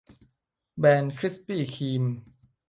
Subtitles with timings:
[0.77, 2.03] แบนคริสปี้ครีม